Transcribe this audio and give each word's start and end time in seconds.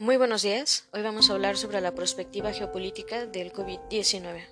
Muy 0.00 0.16
buenos 0.16 0.40
días. 0.40 0.88
Hoy 0.94 1.02
vamos 1.02 1.28
a 1.28 1.34
hablar 1.34 1.58
sobre 1.58 1.82
la 1.82 1.94
perspectiva 1.94 2.54
geopolítica 2.54 3.26
del 3.26 3.52
COVID-19. 3.52 4.46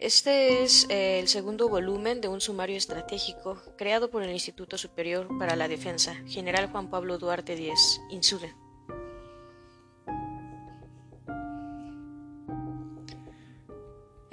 Este 0.00 0.64
es 0.64 0.88
eh, 0.90 1.20
el 1.20 1.28
segundo 1.28 1.68
volumen 1.68 2.20
de 2.20 2.26
un 2.26 2.40
sumario 2.40 2.76
estratégico 2.76 3.62
creado 3.78 4.10
por 4.10 4.24
el 4.24 4.32
Instituto 4.32 4.76
Superior 4.76 5.28
para 5.38 5.54
la 5.54 5.68
Defensa, 5.68 6.16
General 6.26 6.68
Juan 6.68 6.90
Pablo 6.90 7.16
Duarte 7.18 7.54
Díez, 7.54 8.00
INSUDE. 8.10 8.52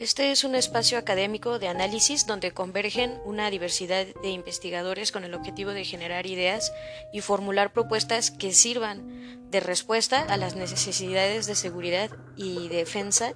Este 0.08 0.32
es 0.32 0.46
un 0.46 0.56
espacio 0.56 0.98
académico 0.98 1.60
de 1.60 1.68
análisis 1.68 2.26
donde 2.26 2.54
convergen 2.54 3.20
una 3.26 3.50
diversidad 3.50 4.06
de 4.22 4.30
investigadores 4.30 5.12
con 5.12 5.26
el 5.26 5.34
objetivo 5.34 5.72
de 5.72 5.84
generar 5.84 6.26
ideas 6.28 6.72
y 7.12 7.20
formular 7.20 7.74
propuestas 7.74 8.32
que 8.32 8.54
sirvan 8.54 9.52
de 9.52 9.60
respuesta 9.60 10.22
a 10.22 10.38
las 10.38 10.56
necesidades 10.56 11.46
de 11.46 11.56
seguridad 11.56 12.10
y 12.38 12.70
defensa 12.70 13.34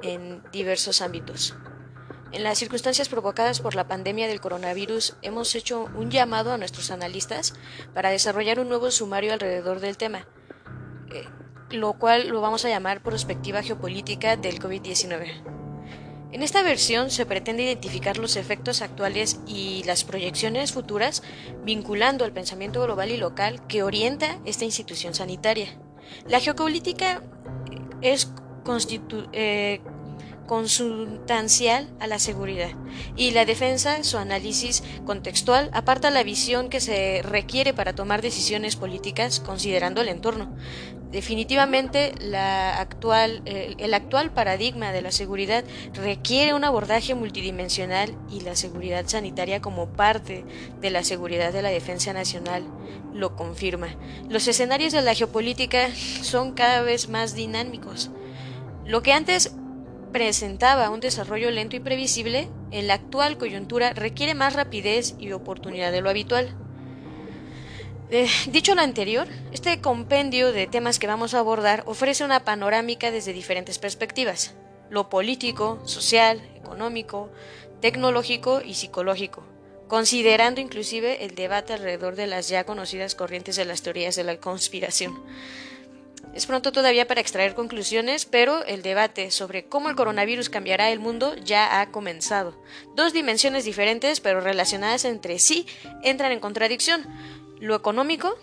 en 0.00 0.42
diversos 0.52 1.02
ámbitos. 1.02 1.54
En 2.32 2.44
las 2.44 2.56
circunstancias 2.56 3.10
provocadas 3.10 3.60
por 3.60 3.74
la 3.74 3.86
pandemia 3.86 4.26
del 4.26 4.40
coronavirus, 4.40 5.16
hemos 5.20 5.54
hecho 5.54 5.90
un 5.96 6.10
llamado 6.10 6.50
a 6.50 6.56
nuestros 6.56 6.90
analistas 6.90 7.52
para 7.92 8.08
desarrollar 8.08 8.58
un 8.58 8.70
nuevo 8.70 8.90
sumario 8.90 9.34
alrededor 9.34 9.80
del 9.80 9.98
tema, 9.98 10.26
eh, 11.12 11.26
lo 11.72 11.92
cual 11.92 12.28
lo 12.28 12.40
vamos 12.40 12.64
a 12.64 12.70
llamar 12.70 13.02
Prospectiva 13.02 13.62
Geopolítica 13.62 14.38
del 14.38 14.58
COVID-19. 14.58 15.55
En 16.36 16.42
esta 16.42 16.62
versión 16.62 17.10
se 17.10 17.24
pretende 17.24 17.62
identificar 17.62 18.18
los 18.18 18.36
efectos 18.36 18.82
actuales 18.82 19.40
y 19.46 19.82
las 19.84 20.04
proyecciones 20.04 20.70
futuras 20.70 21.22
vinculando 21.64 22.26
al 22.26 22.32
pensamiento 22.32 22.82
global 22.82 23.10
y 23.10 23.16
local 23.16 23.66
que 23.68 23.82
orienta 23.82 24.38
esta 24.44 24.66
institución 24.66 25.14
sanitaria. 25.14 25.78
La 26.28 26.38
geopolítica 26.40 27.22
es 28.02 28.30
eh, 29.32 29.80
consustancial 30.46 31.88
a 32.00 32.06
la 32.06 32.18
seguridad 32.18 32.70
y 33.16 33.32
la 33.32 33.44
defensa, 33.44 34.02
su 34.04 34.18
análisis 34.18 34.82
contextual, 35.04 35.70
aparta 35.72 36.10
la 36.10 36.22
visión 36.22 36.68
que 36.68 36.80
se 36.80 37.22
requiere 37.22 37.74
para 37.74 37.94
tomar 37.94 38.22
decisiones 38.22 38.76
políticas 38.76 39.40
considerando 39.40 40.00
el 40.00 40.08
entorno. 40.08 40.54
Definitivamente, 41.10 42.12
la 42.20 42.80
actual, 42.80 43.42
el 43.46 43.94
actual 43.94 44.32
paradigma 44.32 44.92
de 44.92 45.02
la 45.02 45.12
seguridad 45.12 45.64
requiere 45.94 46.52
un 46.52 46.64
abordaje 46.64 47.14
multidimensional 47.14 48.14
y 48.28 48.40
la 48.40 48.56
seguridad 48.56 49.06
sanitaria 49.06 49.60
como 49.60 49.88
parte 49.88 50.44
de 50.80 50.90
la 50.90 51.04
seguridad 51.04 51.52
de 51.52 51.62
la 51.62 51.70
defensa 51.70 52.12
nacional 52.12 52.64
lo 53.14 53.36
confirma. 53.36 53.96
Los 54.28 54.48
escenarios 54.48 54.92
de 54.92 55.02
la 55.02 55.14
geopolítica 55.14 55.88
son 56.22 56.52
cada 56.52 56.82
vez 56.82 57.08
más 57.08 57.34
dinámicos. 57.34 58.10
Lo 58.84 59.02
que 59.02 59.12
antes 59.12 59.52
presentaba 60.16 60.88
un 60.88 61.00
desarrollo 61.00 61.50
lento 61.50 61.76
y 61.76 61.80
previsible, 61.80 62.48
en 62.70 62.86
la 62.86 62.94
actual 62.94 63.36
coyuntura 63.36 63.92
requiere 63.92 64.34
más 64.34 64.54
rapidez 64.54 65.14
y 65.18 65.32
oportunidad 65.32 65.92
de 65.92 66.00
lo 66.00 66.08
habitual. 66.08 66.56
Eh, 68.08 68.26
dicho 68.50 68.74
lo 68.74 68.80
anterior, 68.80 69.28
este 69.52 69.78
compendio 69.82 70.52
de 70.52 70.68
temas 70.68 70.98
que 70.98 71.06
vamos 71.06 71.34
a 71.34 71.40
abordar 71.40 71.82
ofrece 71.84 72.24
una 72.24 72.46
panorámica 72.46 73.10
desde 73.10 73.34
diferentes 73.34 73.78
perspectivas, 73.78 74.54
lo 74.88 75.10
político, 75.10 75.82
social, 75.84 76.40
económico, 76.56 77.28
tecnológico 77.82 78.62
y 78.64 78.72
psicológico, 78.72 79.44
considerando 79.86 80.62
inclusive 80.62 81.26
el 81.26 81.34
debate 81.34 81.74
alrededor 81.74 82.16
de 82.16 82.26
las 82.26 82.48
ya 82.48 82.64
conocidas 82.64 83.14
corrientes 83.14 83.56
de 83.56 83.66
las 83.66 83.82
teorías 83.82 84.16
de 84.16 84.24
la 84.24 84.38
conspiración. 84.38 85.14
Es 86.36 86.44
pronto 86.44 86.70
todavía 86.70 87.08
para 87.08 87.22
extraer 87.22 87.54
conclusiones, 87.54 88.26
pero 88.26 88.62
el 88.66 88.82
debate 88.82 89.30
sobre 89.30 89.64
cómo 89.64 89.88
el 89.88 89.96
coronavirus 89.96 90.50
cambiará 90.50 90.90
el 90.90 91.00
mundo 91.00 91.34
ya 91.36 91.80
ha 91.80 91.90
comenzado. 91.90 92.54
Dos 92.94 93.14
dimensiones 93.14 93.64
diferentes, 93.64 94.20
pero 94.20 94.42
relacionadas 94.42 95.06
entre 95.06 95.38
sí, 95.38 95.66
entran 96.02 96.32
en 96.32 96.40
contradicción 96.40 97.06
lo 97.58 97.74
económico 97.74 98.36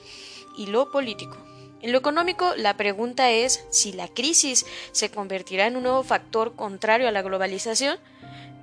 y 0.57 0.65
lo 0.65 0.89
político. 0.89 1.37
En 1.83 1.91
lo 1.91 1.99
económico, 1.99 2.55
la 2.55 2.77
pregunta 2.77 3.29
es 3.29 3.63
si 3.69 3.93
la 3.93 4.07
crisis 4.07 4.65
se 4.91 5.11
convertirá 5.11 5.67
en 5.67 5.77
un 5.77 5.83
nuevo 5.83 6.01
factor 6.01 6.55
contrario 6.55 7.07
a 7.07 7.11
la 7.11 7.21
globalización 7.21 7.99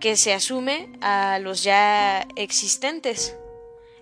que 0.00 0.16
se 0.16 0.34
asume 0.34 0.90
a 1.02 1.38
los 1.38 1.62
ya 1.62 2.26
existentes. 2.34 3.36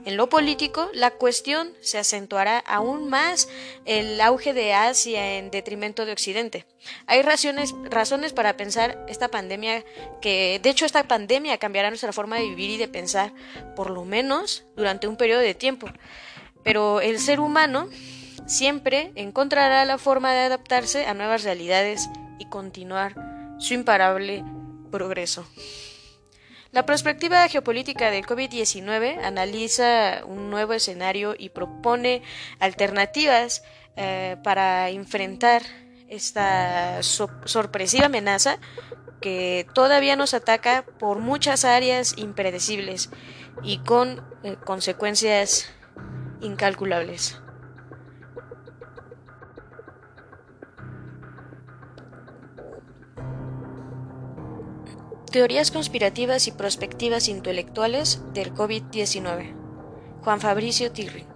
En 0.04 0.16
lo 0.16 0.28
político, 0.28 0.88
la 0.94 1.10
cuestión 1.10 1.72
se 1.80 1.98
acentuará 1.98 2.58
aún 2.60 3.08
más 3.08 3.48
el 3.84 4.20
auge 4.20 4.54
de 4.54 4.72
Asia 4.72 5.38
en 5.38 5.50
detrimento 5.50 6.06
de 6.06 6.12
Occidente. 6.12 6.66
Hay 7.06 7.22
razones, 7.22 7.74
razones 7.90 8.32
para 8.32 8.56
pensar 8.56 9.04
esta 9.08 9.28
pandemia 9.28 9.84
que, 10.20 10.60
de 10.62 10.70
hecho, 10.70 10.86
esta 10.86 11.08
pandemia 11.08 11.58
cambiará 11.58 11.90
nuestra 11.90 12.12
forma 12.12 12.36
de 12.36 12.48
vivir 12.48 12.70
y 12.70 12.76
de 12.76 12.88
pensar, 12.88 13.32
por 13.74 13.90
lo 13.90 14.04
menos 14.04 14.64
durante 14.76 15.08
un 15.08 15.16
periodo 15.16 15.40
de 15.40 15.54
tiempo. 15.54 15.88
Pero 16.62 17.00
el 17.00 17.18
ser 17.18 17.40
humano 17.40 17.88
siempre 18.46 19.12
encontrará 19.16 19.84
la 19.84 19.98
forma 19.98 20.32
de 20.32 20.40
adaptarse 20.40 21.06
a 21.06 21.14
nuevas 21.14 21.42
realidades 21.42 22.08
y 22.38 22.48
continuar 22.48 23.14
su 23.58 23.74
imparable 23.74 24.44
progreso. 24.90 25.46
La 26.70 26.84
perspectiva 26.84 27.48
geopolítica 27.48 28.10
del 28.10 28.26
COVID-19 28.26 29.24
analiza 29.24 30.22
un 30.26 30.50
nuevo 30.50 30.74
escenario 30.74 31.34
y 31.36 31.48
propone 31.48 32.22
alternativas 32.60 33.62
eh, 33.96 34.36
para 34.44 34.90
enfrentar 34.90 35.62
esta 36.08 37.02
sorpresiva 37.02 38.06
amenaza 38.06 38.58
que 39.20 39.66
todavía 39.72 40.14
nos 40.14 40.34
ataca 40.34 40.84
por 40.98 41.20
muchas 41.20 41.64
áreas 41.64 42.14
impredecibles 42.18 43.10
y 43.62 43.78
con 43.78 44.22
eh, 44.42 44.56
consecuencias 44.64 45.70
incalculables. 46.42 47.40
Teorías 55.30 55.70
conspirativas 55.70 56.46
y 56.46 56.52
prospectivas 56.52 57.28
intelectuales 57.28 58.22
del 58.32 58.54
COVID-19. 58.54 59.54
Juan 60.22 60.40
Fabricio 60.40 60.90
Tirri. 60.90 61.26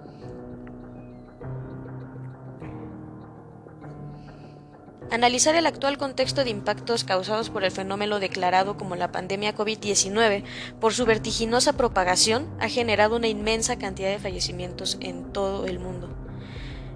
Analizar 5.10 5.54
el 5.56 5.66
actual 5.66 5.98
contexto 5.98 6.42
de 6.42 6.48
impactos 6.48 7.04
causados 7.04 7.50
por 7.50 7.64
el 7.64 7.70
fenómeno 7.70 8.18
declarado 8.18 8.78
como 8.78 8.96
la 8.96 9.12
pandemia 9.12 9.54
COVID-19 9.54 10.42
por 10.80 10.94
su 10.94 11.04
vertiginosa 11.04 11.74
propagación 11.74 12.48
ha 12.60 12.70
generado 12.70 13.16
una 13.16 13.28
inmensa 13.28 13.76
cantidad 13.76 14.08
de 14.08 14.18
fallecimientos 14.18 14.96
en 15.00 15.34
todo 15.34 15.66
el 15.66 15.78
mundo. 15.78 16.08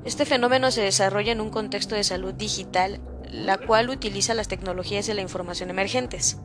Este 0.06 0.24
fenómeno 0.24 0.70
se 0.70 0.80
desarrolla 0.80 1.32
en 1.32 1.42
un 1.42 1.50
contexto 1.50 1.94
de 1.94 2.04
salud 2.04 2.32
digital, 2.32 3.00
la 3.30 3.58
cual 3.58 3.90
utiliza 3.90 4.32
las 4.32 4.48
tecnologías 4.48 5.06
de 5.06 5.12
la 5.12 5.20
información 5.20 5.68
emergentes. 5.68 6.38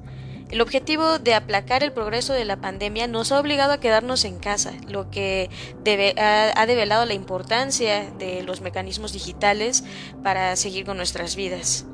El 0.52 0.60
objetivo 0.60 1.18
de 1.18 1.34
aplacar 1.34 1.82
el 1.82 1.94
progreso 1.94 2.34
de 2.34 2.44
la 2.44 2.60
pandemia 2.60 3.08
nos 3.08 3.32
ha 3.32 3.40
obligado 3.40 3.72
a 3.72 3.80
quedarnos 3.80 4.26
en 4.26 4.38
casa, 4.38 4.74
lo 4.90 5.10
que 5.10 5.50
ha, 6.18 6.66
develado 6.66 7.06
la 7.06 7.14
importancia 7.14 8.12
de 8.20 8.44
los 8.44 8.60
mecanismos 8.60 9.14
digitales 9.14 9.86
para 10.24 10.54
seguir 10.58 10.86
con 10.86 10.98
nuestras 10.98 11.38
vidas. 11.38 11.86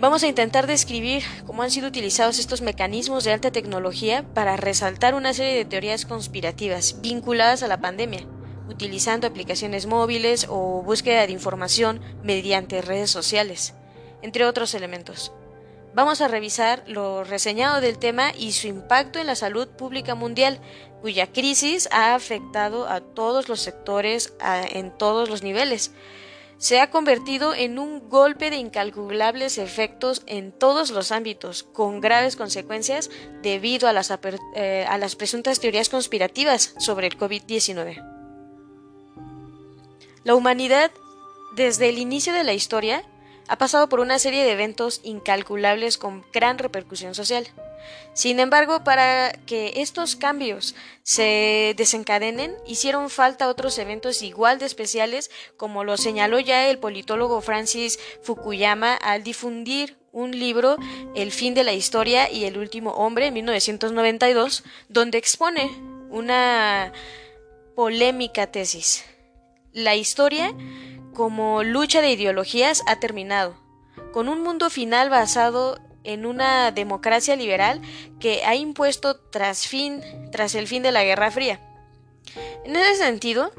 Vamos 0.00 0.22
a 0.22 0.26
intentar 0.26 0.66
describir 0.66 1.22
cómo 1.46 1.62
han 1.62 1.70
sido 1.70 1.88
utilizados 1.88 2.38
estos 2.38 2.62
mecanismos 2.62 3.24
de 3.24 3.34
alta 3.34 3.50
tecnología 3.50 4.24
para 4.32 4.56
resaltar 4.56 5.14
una 5.14 5.34
serie 5.34 5.54
de 5.54 5.66
teorías 5.66 6.06
conspirativas 6.06 7.02
vinculadas 7.02 7.62
a 7.62 7.68
la 7.68 7.80
pandemia, 7.80 8.26
utilizando 8.70 9.26
aplicaciones 9.26 9.84
móviles 9.84 10.46
o 10.48 10.82
búsqueda 10.82 11.26
de 11.26 11.32
información 11.32 12.00
mediante 12.22 12.80
redes 12.80 13.10
sociales, 13.10 13.74
entre 14.22 14.46
otros 14.46 14.72
elementos. 14.72 15.32
Vamos 15.94 16.20
a 16.20 16.28
revisar 16.28 16.84
lo 16.86 17.24
reseñado 17.24 17.80
del 17.80 17.98
tema 17.98 18.32
y 18.36 18.52
su 18.52 18.66
impacto 18.66 19.18
en 19.18 19.26
la 19.26 19.34
salud 19.34 19.68
pública 19.68 20.14
mundial, 20.14 20.60
cuya 21.00 21.32
crisis 21.32 21.88
ha 21.92 22.14
afectado 22.14 22.88
a 22.88 23.00
todos 23.00 23.48
los 23.48 23.60
sectores 23.60 24.34
en 24.70 24.96
todos 24.96 25.28
los 25.28 25.42
niveles. 25.42 25.92
Se 26.58 26.80
ha 26.80 26.90
convertido 26.90 27.54
en 27.54 27.78
un 27.78 28.08
golpe 28.08 28.50
de 28.50 28.56
incalculables 28.56 29.58
efectos 29.58 30.22
en 30.26 30.50
todos 30.50 30.90
los 30.90 31.12
ámbitos, 31.12 31.62
con 31.62 32.00
graves 32.00 32.34
consecuencias 32.34 33.10
debido 33.42 33.88
a 33.88 33.92
las, 33.92 34.12
eh, 34.56 34.84
a 34.88 34.98
las 34.98 35.14
presuntas 35.14 35.60
teorías 35.60 35.88
conspirativas 35.88 36.74
sobre 36.78 37.06
el 37.06 37.16
COVID-19. 37.16 38.02
La 40.24 40.34
humanidad, 40.34 40.90
desde 41.54 41.88
el 41.88 41.98
inicio 41.98 42.32
de 42.32 42.42
la 42.42 42.54
historia, 42.54 43.04
ha 43.48 43.56
pasado 43.56 43.88
por 43.88 44.00
una 44.00 44.18
serie 44.18 44.44
de 44.44 44.52
eventos 44.52 45.00
incalculables 45.02 45.98
con 45.98 46.24
gran 46.32 46.58
repercusión 46.58 47.14
social. 47.14 47.48
Sin 48.12 48.40
embargo, 48.40 48.84
para 48.84 49.32
que 49.46 49.74
estos 49.76 50.16
cambios 50.16 50.74
se 51.02 51.74
desencadenen, 51.76 52.54
hicieron 52.66 53.10
falta 53.10 53.48
otros 53.48 53.78
eventos 53.78 54.22
igual 54.22 54.58
de 54.58 54.66
especiales, 54.66 55.30
como 55.56 55.84
lo 55.84 55.96
señaló 55.96 56.38
ya 56.40 56.68
el 56.68 56.78
politólogo 56.78 57.40
Francis 57.40 57.98
Fukuyama 58.22 58.94
al 58.94 59.22
difundir 59.22 59.96
un 60.12 60.32
libro, 60.32 60.76
El 61.14 61.32
fin 61.32 61.54
de 61.54 61.64
la 61.64 61.72
historia 61.72 62.30
y 62.30 62.44
el 62.44 62.58
último 62.58 62.90
hombre, 62.90 63.26
en 63.26 63.34
1992, 63.34 64.64
donde 64.88 65.18
expone 65.18 65.70
una 66.10 66.92
polémica 67.76 68.48
tesis. 68.48 69.04
La 69.72 69.94
historia, 69.94 70.52
como 71.18 71.64
lucha 71.64 72.00
de 72.00 72.12
ideologías, 72.12 72.84
ha 72.86 73.00
terminado, 73.00 73.56
con 74.12 74.28
un 74.28 74.40
mundo 74.40 74.70
final 74.70 75.10
basado 75.10 75.80
en 76.04 76.24
una 76.24 76.70
democracia 76.70 77.34
liberal 77.34 77.82
que 78.20 78.44
ha 78.44 78.54
impuesto 78.54 79.16
tras, 79.16 79.66
fin, 79.66 80.00
tras 80.30 80.54
el 80.54 80.68
fin 80.68 80.84
de 80.84 80.92
la 80.92 81.02
Guerra 81.02 81.32
Fría. 81.32 81.60
En 82.64 82.76
ese 82.76 82.94
sentido, 82.94 83.50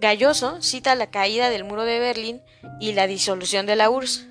Galloso 0.00 0.62
cita 0.62 0.94
la 0.94 1.10
caída 1.10 1.50
del 1.50 1.64
muro 1.64 1.84
de 1.84 1.98
Berlín 1.98 2.40
y 2.80 2.92
la 2.92 3.06
disolución 3.06 3.66
de 3.66 3.76
la 3.76 3.90
URSS. 3.90 4.26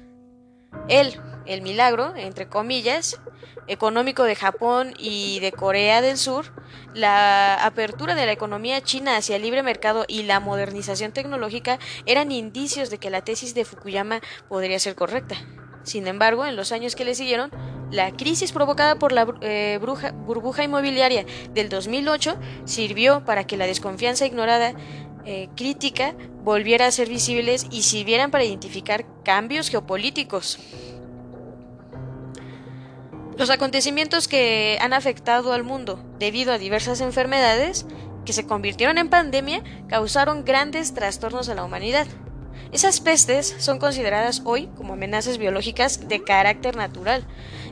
Él, 0.87 1.21
el 1.45 1.61
milagro, 1.61 2.15
entre 2.15 2.47
comillas, 2.47 3.19
económico 3.67 4.23
de 4.23 4.35
Japón 4.35 4.93
y 4.97 5.39
de 5.39 5.51
Corea 5.51 6.01
del 6.01 6.17
Sur, 6.17 6.45
la 6.93 7.63
apertura 7.65 8.15
de 8.15 8.25
la 8.25 8.31
economía 8.31 8.81
china 8.81 9.17
hacia 9.17 9.35
el 9.35 9.41
libre 9.41 9.63
mercado 9.63 10.05
y 10.07 10.23
la 10.23 10.39
modernización 10.39 11.11
tecnológica 11.11 11.79
eran 12.05 12.31
indicios 12.31 12.89
de 12.89 12.97
que 12.97 13.09
la 13.09 13.21
tesis 13.21 13.53
de 13.53 13.65
Fukuyama 13.65 14.21
podría 14.49 14.79
ser 14.79 14.95
correcta. 14.95 15.35
Sin 15.83 16.07
embargo, 16.07 16.45
en 16.45 16.55
los 16.55 16.71
años 16.71 16.95
que 16.95 17.05
le 17.05 17.15
siguieron, 17.15 17.51
la 17.91 18.11
crisis 18.11 18.51
provocada 18.51 18.95
por 18.95 19.11
la 19.11 19.27
eh, 19.41 19.79
burbuja 19.79 20.63
inmobiliaria 20.63 21.25
del 21.53 21.69
2008 21.69 22.37
sirvió 22.65 23.23
para 23.25 23.45
que 23.45 23.57
la 23.57 23.67
desconfianza 23.67 24.25
ignorada 24.25 24.73
eh, 25.25 25.49
crítica 25.55 26.15
volviera 26.43 26.87
a 26.87 26.91
ser 26.91 27.07
visibles 27.07 27.67
y 27.69 27.83
sirvieran 27.83 28.31
para 28.31 28.43
identificar 28.43 29.05
cambios 29.23 29.69
geopolíticos. 29.69 30.57
Los 33.37 33.49
acontecimientos 33.49 34.27
que 34.27 34.77
han 34.79 34.93
afectado 34.93 35.53
al 35.53 35.63
mundo 35.63 35.99
debido 36.19 36.53
a 36.53 36.59
diversas 36.59 37.01
enfermedades 37.01 37.85
que 38.25 38.33
se 38.33 38.45
convirtieron 38.45 38.97
en 38.97 39.09
pandemia 39.09 39.63
causaron 39.87 40.45
grandes 40.45 40.93
trastornos 40.93 41.49
a 41.49 41.55
la 41.55 41.63
humanidad. 41.63 42.07
Esas 42.71 43.01
pestes 43.01 43.55
son 43.57 43.79
consideradas 43.79 44.41
hoy 44.45 44.67
como 44.75 44.93
amenazas 44.93 45.37
biológicas 45.37 46.07
de 46.07 46.23
carácter 46.23 46.75
natural. 46.75 47.25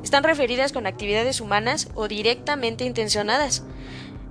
Están 0.04 0.24
referidas 0.24 0.74
con 0.74 0.88
actividades 0.88 1.42
humanas 1.42 1.90
o 1.96 2.08
directamente 2.08 2.84
intencionadas. 2.84 3.64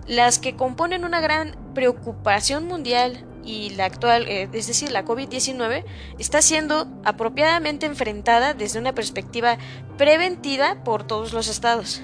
Las 0.06 0.38
que 0.38 0.56
componen 0.56 1.04
una 1.04 1.20
gran 1.20 1.56
preocupación 1.74 2.66
mundial 2.66 3.24
y 3.44 3.70
la 3.70 3.84
actual, 3.84 4.28
eh, 4.28 4.48
es 4.52 4.66
decir, 4.66 4.90
la 4.90 5.04
COVID-19, 5.04 5.84
está 6.18 6.42
siendo 6.42 6.88
apropiadamente 7.04 7.86
enfrentada 7.86 8.54
desde 8.54 8.78
una 8.78 8.94
perspectiva 8.94 9.58
preventiva 9.96 10.82
por 10.84 11.06
todos 11.06 11.32
los 11.32 11.48
estados. 11.48 12.02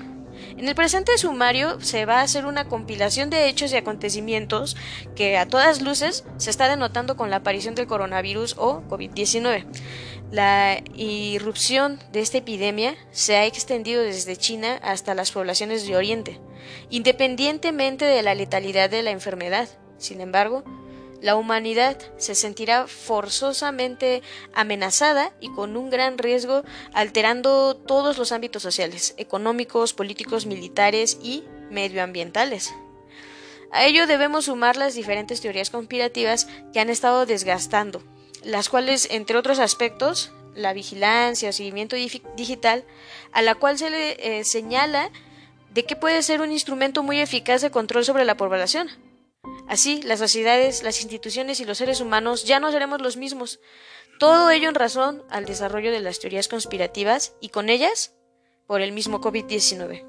En 0.56 0.68
el 0.68 0.74
presente 0.74 1.16
sumario 1.18 1.80
se 1.80 2.06
va 2.06 2.20
a 2.20 2.22
hacer 2.22 2.46
una 2.46 2.68
compilación 2.68 3.30
de 3.30 3.48
hechos 3.48 3.72
y 3.72 3.76
acontecimientos 3.76 4.76
que 5.14 5.36
a 5.36 5.46
todas 5.46 5.82
luces 5.82 6.24
se 6.36 6.50
está 6.50 6.68
denotando 6.68 7.16
con 7.16 7.30
la 7.30 7.36
aparición 7.36 7.74
del 7.74 7.86
coronavirus 7.86 8.54
o 8.58 8.82
COVID-19. 8.88 9.64
La 10.30 10.82
irrupción 10.94 11.98
de 12.12 12.20
esta 12.20 12.38
epidemia 12.38 12.96
se 13.12 13.36
ha 13.36 13.46
extendido 13.46 14.02
desde 14.02 14.36
China 14.36 14.78
hasta 14.82 15.14
las 15.14 15.30
poblaciones 15.30 15.86
de 15.86 15.96
Oriente, 15.96 16.40
independientemente 16.90 18.04
de 18.04 18.22
la 18.22 18.34
letalidad 18.34 18.90
de 18.90 19.02
la 19.02 19.12
enfermedad. 19.12 19.68
Sin 19.98 20.20
embargo, 20.20 20.64
la 21.22 21.36
humanidad 21.36 21.98
se 22.18 22.34
sentirá 22.34 22.86
forzosamente 22.86 24.22
amenazada 24.54 25.32
y 25.40 25.50
con 25.50 25.76
un 25.76 25.90
gran 25.90 26.18
riesgo, 26.18 26.62
alterando 26.92 27.76
todos 27.76 28.18
los 28.18 28.32
ámbitos 28.32 28.62
sociales, 28.62 29.14
económicos, 29.16 29.92
políticos, 29.92 30.46
militares 30.46 31.18
y 31.22 31.44
medioambientales. 31.70 32.74
A 33.72 33.84
ello 33.84 34.06
debemos 34.06 34.46
sumar 34.46 34.76
las 34.76 34.94
diferentes 34.94 35.40
teorías 35.40 35.70
conspirativas 35.70 36.46
que 36.72 36.80
han 36.80 36.90
estado 36.90 37.26
desgastando, 37.26 38.02
las 38.44 38.68
cuales, 38.68 39.08
entre 39.10 39.36
otros 39.36 39.58
aspectos, 39.58 40.32
la 40.54 40.72
vigilancia 40.72 41.52
seguimiento 41.52 41.96
digital, 42.36 42.84
a 43.32 43.42
la 43.42 43.54
cual 43.54 43.78
se 43.78 43.90
le 43.90 44.38
eh, 44.38 44.44
señala 44.44 45.10
de 45.74 45.84
que 45.84 45.96
puede 45.96 46.22
ser 46.22 46.40
un 46.40 46.52
instrumento 46.52 47.02
muy 47.02 47.20
eficaz 47.20 47.60
de 47.60 47.70
control 47.70 48.04
sobre 48.04 48.24
la 48.24 48.36
población, 48.36 48.88
Así, 49.68 50.02
las 50.02 50.18
sociedades, 50.18 50.82
las 50.82 51.00
instituciones 51.00 51.60
y 51.60 51.64
los 51.64 51.78
seres 51.78 52.00
humanos 52.00 52.44
ya 52.44 52.60
no 52.60 52.70
seremos 52.70 53.00
los 53.00 53.16
mismos. 53.16 53.60
Todo 54.18 54.50
ello 54.50 54.68
en 54.68 54.74
razón 54.74 55.22
al 55.28 55.44
desarrollo 55.44 55.92
de 55.92 56.00
las 56.00 56.20
teorías 56.20 56.48
conspirativas 56.48 57.34
y 57.40 57.50
con 57.50 57.68
ellas 57.68 58.14
por 58.66 58.80
el 58.80 58.92
mismo 58.92 59.20
COVID-19. 59.20 60.04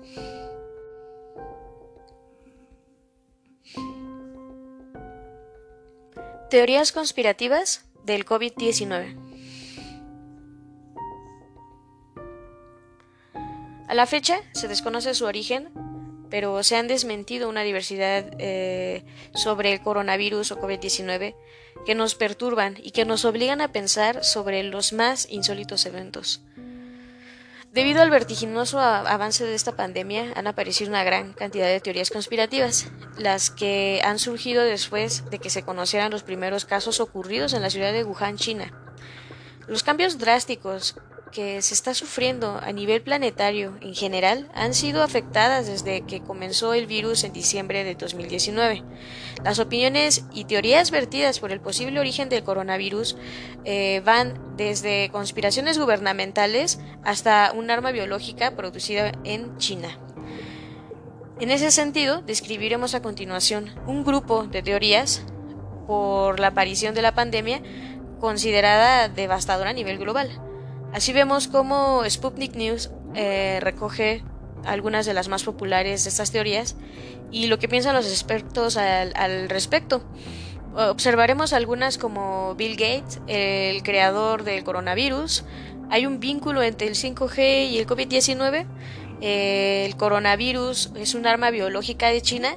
Teorías 6.49 6.93
conspirativas 6.93 7.85
del 8.05 8.25
COVID-19. 8.25 9.27
A 13.87 13.93
la 13.93 14.05
fecha 14.05 14.39
se 14.53 14.67
desconoce 14.67 15.13
su 15.13 15.25
origen, 15.25 15.69
pero 16.29 16.63
se 16.63 16.75
han 16.75 16.87
desmentido 16.87 17.49
una 17.49 17.63
diversidad 17.63 18.25
eh, 18.39 19.03
sobre 19.33 19.73
el 19.73 19.81
coronavirus 19.81 20.51
o 20.51 20.59
COVID-19 20.59 21.35
que 21.85 21.95
nos 21.95 22.15
perturban 22.15 22.77
y 22.81 22.91
que 22.91 23.05
nos 23.05 23.25
obligan 23.25 23.61
a 23.61 23.71
pensar 23.71 24.23
sobre 24.23 24.63
los 24.63 24.93
más 24.93 25.27
insólitos 25.29 25.85
eventos. 25.85 26.41
Debido 27.77 28.01
al 28.01 28.09
vertiginoso 28.09 28.79
avance 28.79 29.45
de 29.45 29.53
esta 29.53 29.75
pandemia, 29.75 30.33
han 30.35 30.47
aparecido 30.47 30.89
una 30.89 31.03
gran 31.03 31.33
cantidad 31.33 31.67
de 31.67 31.79
teorías 31.79 32.09
conspirativas, 32.09 32.87
las 33.19 33.51
que 33.51 34.01
han 34.03 34.17
surgido 34.17 34.63
después 34.63 35.29
de 35.29 35.37
que 35.37 35.51
se 35.51 35.61
conocieran 35.61 36.09
los 36.09 36.23
primeros 36.23 36.65
casos 36.65 36.99
ocurridos 36.99 37.53
en 37.53 37.61
la 37.61 37.69
ciudad 37.69 37.93
de 37.93 38.03
Wuhan, 38.03 38.37
China. 38.37 38.73
Los 39.67 39.83
cambios 39.83 40.17
drásticos 40.17 40.95
que 41.31 41.61
se 41.61 41.73
está 41.73 41.93
sufriendo 41.93 42.59
a 42.61 42.71
nivel 42.71 43.01
planetario 43.01 43.77
en 43.81 43.93
general 43.93 44.49
han 44.53 44.73
sido 44.73 45.03
afectadas 45.03 45.67
desde 45.67 46.01
que 46.01 46.21
comenzó 46.21 46.73
el 46.73 46.87
virus 46.87 47.23
en 47.23 47.33
diciembre 47.33 47.83
de 47.83 47.95
2019. 47.95 48.83
Las 49.43 49.59
opiniones 49.59 50.25
y 50.33 50.45
teorías 50.45 50.91
vertidas 50.91 51.39
por 51.39 51.51
el 51.51 51.61
posible 51.61 51.99
origen 51.99 52.29
del 52.29 52.43
coronavirus 52.43 53.17
eh, 53.65 54.01
van 54.05 54.57
desde 54.57 55.09
conspiraciones 55.11 55.77
gubernamentales 55.77 56.79
hasta 57.03 57.51
un 57.55 57.69
arma 57.69 57.91
biológica 57.91 58.51
producida 58.55 59.11
en 59.23 59.57
China. 59.57 59.99
En 61.39 61.51
ese 61.51 61.69
sentido, 61.69 62.21
describiremos 62.21 62.95
a 62.95 63.01
continuación 63.01 63.75
un 63.85 64.03
grupo 64.03 64.43
de 64.43 64.63
teorías 64.63 65.23
por 65.85 66.39
la 66.39 66.47
aparición 66.47 66.95
de 66.95 67.03
la 67.03 67.13
pandemia 67.13 67.61
considerada 68.19 69.07
devastadora 69.07 69.69
a 69.69 69.73
nivel 69.73 69.99
global. 69.99 70.46
Así 70.93 71.13
vemos 71.13 71.47
cómo 71.47 72.01
Sputnik 72.09 72.55
News 72.55 72.89
eh, 73.13 73.59
recoge 73.61 74.23
algunas 74.65 75.05
de 75.05 75.13
las 75.13 75.27
más 75.27 75.43
populares 75.43 76.03
de 76.03 76.09
estas 76.09 76.31
teorías 76.31 76.75
y 77.31 77.47
lo 77.47 77.59
que 77.59 77.67
piensan 77.67 77.95
los 77.95 78.07
expertos 78.07 78.77
al, 78.77 79.49
respecto. 79.49 80.03
Observaremos 80.75 81.53
algunas 81.53 81.97
como 81.97 82.55
Bill 82.55 82.75
Gates, 82.75 83.19
el 83.27 83.81
creador 83.83 84.43
del 84.43 84.63
coronavirus. 84.63 85.43
Hay 85.89 86.05
un 86.05 86.19
vínculo 86.19 86.61
entre 86.61 86.87
el 86.87 86.95
5G 86.95 87.69
y 87.69 87.79
el 87.79 87.87
COVID-19. 87.87 88.65
el 89.21 89.95
coronavirus 89.97 90.91
es 90.95 91.15
un 91.15 91.25
arma 91.25 91.49
biológica 91.49 92.07
de 92.07 92.21
China. 92.21 92.55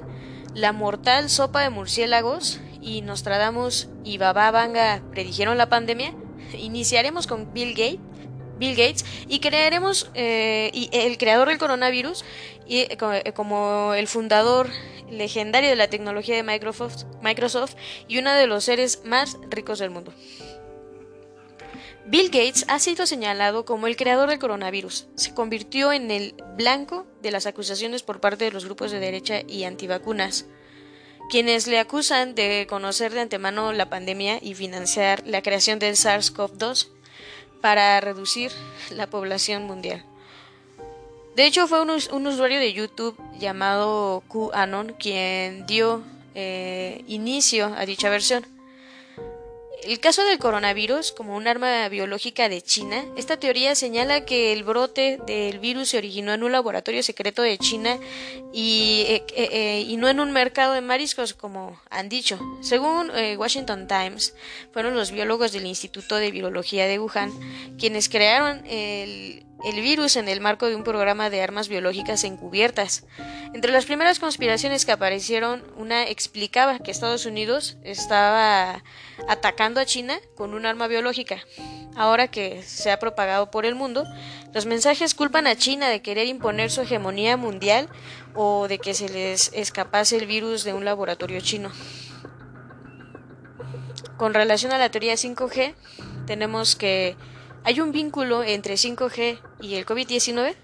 La 0.55 0.73
mortal 0.73 1.31
sopa 1.31 1.63
de 1.63 1.71
murciélagos 1.71 2.61
y 2.83 3.03
Nostradamus 3.03 3.89
y 4.05 4.19
Baba 4.19 4.51
Vanga 4.51 5.03
predijeron 5.11 5.57
la 5.57 5.69
pandemia. 5.69 6.13
Iniciaremos 6.59 7.27
con 7.27 7.53
Bill 7.55 7.71
Gates 7.71 8.10
Bill 8.61 8.77
Gates, 8.77 9.05
y 9.27 9.41
crearemos 9.41 10.11
eh, 10.15 10.71
y 10.75 10.91
el 10.93 11.17
creador 11.17 11.49
del 11.49 11.59
coronavirus 11.59 12.25
y, 12.67 12.81
eh, 12.81 12.99
eh, 13.25 13.33
como 13.33 13.95
el 13.95 14.07
fundador 14.07 14.69
legendario 15.11 15.71
de 15.71 15.77
la 15.77 15.89
tecnología 15.89 16.37
de 16.37 16.43
Microsoft, 16.43 17.05
Microsoft 17.23 17.75
y 18.07 18.19
uno 18.19 18.33
de 18.33 18.47
los 18.47 18.65
seres 18.65 19.01
más 19.05 19.39
ricos 19.49 19.79
del 19.79 19.91
mundo. 19.91 20.13
Bill 22.05 22.27
Gates 22.27 22.67
ha 22.69 22.79
sido 22.79 23.07
señalado 23.07 23.65
como 23.65 23.87
el 23.87 23.97
creador 23.97 24.29
del 24.29 24.39
coronavirus. 24.39 25.07
Se 25.15 25.33
convirtió 25.33 25.93
en 25.93 26.11
el 26.11 26.35
blanco 26.57 27.07
de 27.23 27.31
las 27.31 27.47
acusaciones 27.47 28.03
por 28.03 28.21
parte 28.21 28.45
de 28.45 28.53
los 28.53 28.67
grupos 28.67 28.91
de 28.91 29.01
derecha 29.01 29.41
y 29.47 29.65
antivacunas, 29.65 30.47
quienes 31.31 31.67
le 31.67 31.79
acusan 31.79 32.35
de 32.35 32.67
conocer 32.69 33.13
de 33.13 33.21
antemano 33.21 33.73
la 33.73 33.89
pandemia 33.89 34.39
y 34.43 34.55
financiar 34.55 35.23
la 35.27 35.41
creación 35.41 35.79
del 35.79 35.95
SARS-CoV-2 35.95 36.89
para 37.61 38.01
reducir 38.01 38.53
la 38.91 39.09
población 39.09 39.65
mundial. 39.65 40.05
De 41.37 41.47
hecho, 41.47 41.67
fue 41.69 41.81
un, 41.81 42.27
usuario 42.27 42.59
de 42.59 42.73
YouTube 42.73 43.17
llamado 43.39 44.23
QAnon 44.29 44.95
quien 44.99 45.67
dio 45.67 46.03
eh, 46.35 47.05
inicio 47.07 47.73
a 47.77 47.87
dicha 47.87 48.11
versión. 48.11 48.45
El 49.85 49.99
caso 49.99 50.25
del 50.25 50.39
coronavirus 50.39 51.13
como 51.13 51.37
un 51.37 51.47
arma 51.47 51.89
biológica 51.89 52.49
de 52.49 52.61
China, 52.61 53.05
esta 53.17 53.39
teoría 53.39 53.75
señala 53.75 54.25
que 54.25 54.53
el 54.53 54.63
brote 54.63 55.19
del 55.27 55.59
virus 55.59 55.91
se 55.91 55.99
originó 55.99 56.35
en 56.35 56.43
un 56.43 56.53
laboratorio 56.53 57.03
secreto 57.03 57.41
de 57.43 57.57
China 57.57 57.99
y, 58.53 59.05
eh, 59.09 59.25
eh, 59.35 59.49
eh, 59.53 59.85
y 59.89 59.97
no 59.97 60.09
en 60.09 60.21
un 60.21 60.33
mercado 60.33 60.75
de 60.75 60.83
mariscos 60.83 61.33
como 61.33 61.81
han 61.89 62.09
dicho. 62.09 62.39
Según 62.61 63.11
Washington 63.39 63.89
Times, 63.89 64.35
fueron 64.73 64.95
los 64.95 65.13
biólogos 65.13 65.53
del 65.53 65.67
Instituto 65.67 66.17
de 66.17 66.31
Virología 66.31 66.87
de 66.87 66.99
Wuhan 66.99 67.33
quienes 67.79 68.09
crearon 68.09 68.65
el 68.67 69.47
el 69.65 69.81
virus 69.81 70.17
en 70.17 70.29
el 70.29 70.41
marco 70.41 70.67
de 70.67 70.77
un 70.77 70.85
programa 70.85 71.31
de 71.31 71.43
armas 71.43 71.69
biológicas 71.69 72.25
encubiertas. 72.25 73.05
Entre 73.53 73.73
las 73.73 73.85
primeras 73.85 74.19
conspiraciones 74.19 74.87
que 74.87 74.93
aparecieron, 74.93 75.63
una 75.77 76.09
explicaba 76.09 76.79
que 76.79 76.91
Estados 76.91 77.27
Unidos 77.27 77.77
estaba 77.85 78.83
atacando 79.29 79.81
a 79.81 79.87
China 79.87 80.19
con 80.37 80.55
un 80.55 80.67
arma 80.67 80.87
biológica. 80.87 81.39
Ahora 81.97 82.29
que 82.29 82.63
se 82.63 82.91
ha 82.91 82.99
propagado 82.99 83.51
por 83.51 83.67
el 83.67 83.75
mundo, 83.75 84.05
los 84.55 84.67
mensajes 84.67 85.15
culpan 85.15 85.47
a 85.47 85.57
China 85.57 85.89
de 85.89 86.03
querer 86.03 86.27
imponer 86.29 86.71
su 86.71 86.83
hegemonía 86.83 87.37
mundial 87.37 87.89
o 88.35 88.69
de 88.69 88.79
que 88.79 88.95
se 88.95 89.09
les 89.09 89.53
escapase 89.53 90.17
el 90.17 90.27
virus 90.27 90.65
de 90.65 90.73
un 90.73 90.85
laboratorio 90.85 91.41
chino. 91.41 91.71
Con 94.17 94.35
relación 94.35 94.73
a 94.73 94.79
la 94.79 94.91
teoría 94.91 95.15
5G, 95.15 95.75
tenemos 96.27 96.77
que 96.77 97.17
¿Hay 97.63 97.81
un 97.81 97.93
vínculo 97.93 98.43
entre 98.43 98.75
5G 98.75 99.39
y 99.61 99.75
el 99.75 99.85
COVID-19? 99.85 100.55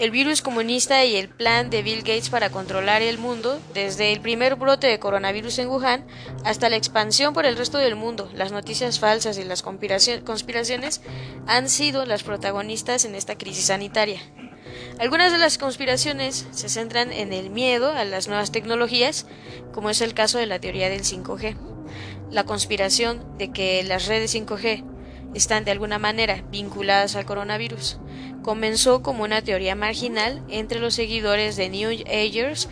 El 0.00 0.10
virus 0.10 0.42
comunista 0.42 1.04
y 1.04 1.14
el 1.14 1.28
plan 1.28 1.70
de 1.70 1.82
Bill 1.82 2.00
Gates 2.00 2.28
para 2.28 2.50
controlar 2.50 3.02
el 3.02 3.18
mundo, 3.18 3.60
desde 3.72 4.12
el 4.12 4.20
primer 4.20 4.56
brote 4.56 4.88
de 4.88 4.98
coronavirus 4.98 5.60
en 5.60 5.68
Wuhan 5.68 6.06
hasta 6.44 6.68
la 6.68 6.76
expansión 6.76 7.32
por 7.32 7.46
el 7.46 7.56
resto 7.56 7.78
del 7.78 7.94
mundo, 7.94 8.28
las 8.34 8.50
noticias 8.50 8.98
falsas 8.98 9.38
y 9.38 9.44
las 9.44 9.62
conspiraciones 9.62 11.00
han 11.46 11.68
sido 11.68 12.04
las 12.04 12.24
protagonistas 12.24 13.04
en 13.04 13.14
esta 13.14 13.38
crisis 13.38 13.66
sanitaria. 13.66 14.20
Algunas 14.98 15.30
de 15.30 15.38
las 15.38 15.56
conspiraciones 15.56 16.46
se 16.50 16.68
centran 16.68 17.12
en 17.12 17.32
el 17.32 17.48
miedo 17.48 17.92
a 17.92 18.04
las 18.04 18.26
nuevas 18.26 18.50
tecnologías, 18.50 19.26
como 19.72 19.88
es 19.88 20.00
el 20.00 20.14
caso 20.14 20.38
de 20.38 20.46
la 20.46 20.58
teoría 20.58 20.90
del 20.90 21.04
5G. 21.04 21.56
La 22.30 22.44
conspiración 22.44 23.38
de 23.38 23.52
que 23.52 23.84
las 23.84 24.06
redes 24.06 24.34
5G 24.34 24.95
están 25.36 25.64
de 25.64 25.70
alguna 25.70 25.98
manera 25.98 26.42
vinculadas 26.50 27.14
al 27.14 27.26
coronavirus. 27.26 27.98
Comenzó 28.42 29.02
como 29.02 29.24
una 29.24 29.42
teoría 29.42 29.74
marginal 29.74 30.42
entre 30.48 30.80
los 30.80 30.94
seguidores 30.94 31.56
de 31.56 31.68
New 31.68 31.90
Agers 32.06 32.68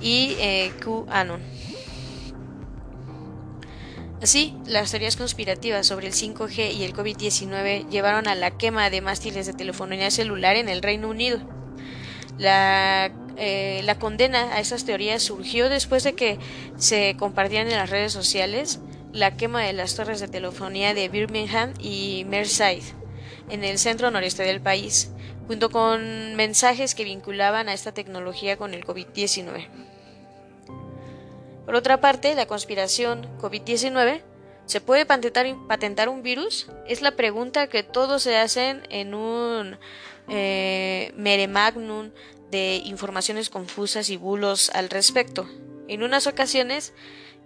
y 0.00 0.36
eh, 0.38 0.72
QAnon. 0.82 1.40
Así, 4.20 4.56
las 4.66 4.90
teorías 4.90 5.16
conspirativas 5.16 5.86
sobre 5.86 6.08
el 6.08 6.12
5G 6.12 6.74
y 6.74 6.82
el 6.82 6.92
COVID-19 6.92 7.88
llevaron 7.88 8.26
a 8.26 8.34
la 8.34 8.50
quema 8.50 8.90
de 8.90 9.00
mástiles 9.00 9.46
de 9.46 9.52
telefonía 9.52 10.10
celular 10.10 10.56
en 10.56 10.68
el 10.68 10.82
Reino 10.82 11.08
Unido. 11.08 11.38
Eh, 13.40 13.82
la 13.84 13.98
condena 14.00 14.52
a 14.54 14.58
esas 14.58 14.84
teorías 14.84 15.22
surgió 15.22 15.68
después 15.68 16.02
de 16.02 16.14
que 16.14 16.40
se 16.76 17.14
compartían 17.16 17.68
en 17.68 17.76
las 17.76 17.90
redes 17.90 18.12
sociales 18.12 18.80
la 19.12 19.36
quema 19.36 19.62
de 19.62 19.72
las 19.72 19.94
torres 19.94 20.20
de 20.20 20.28
telefonía 20.28 20.94
de 20.94 21.08
Birmingham 21.08 21.74
y 21.80 22.24
Merseyside, 22.28 22.94
en 23.50 23.64
el 23.64 23.78
centro 23.78 24.10
noreste 24.10 24.42
del 24.42 24.60
país, 24.60 25.10
junto 25.46 25.70
con 25.70 26.34
mensajes 26.34 26.94
que 26.94 27.04
vinculaban 27.04 27.68
a 27.68 27.72
esta 27.72 27.92
tecnología 27.92 28.56
con 28.56 28.74
el 28.74 28.84
COVID-19. 28.84 29.68
Por 31.64 31.74
otra 31.74 32.00
parte, 32.00 32.34
la 32.34 32.46
conspiración 32.46 33.26
COVID-19 33.38 34.22
¿Se 34.68 34.82
puede 34.82 35.06
patentar, 35.06 36.10
un 36.10 36.22
virus? 36.22 36.66
Es 36.86 37.00
la 37.00 37.12
pregunta 37.12 37.68
que 37.68 37.82
todos 37.82 38.22
se 38.22 38.36
hacen 38.36 38.82
en 38.90 39.14
un 39.14 39.78
eh, 40.28 41.10
mere 41.16 41.48
magnum 41.48 42.10
de 42.50 42.82
informaciones 42.84 43.48
confusas 43.48 44.10
y 44.10 44.18
bulos 44.18 44.70
al 44.74 44.90
respecto. 44.90 45.48
En 45.88 46.02
unas 46.02 46.26
ocasiones 46.26 46.92